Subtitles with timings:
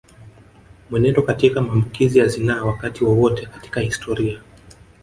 [0.89, 4.41] Mwenendo katika maambukizi ya zinaa Wakati wowote katika historia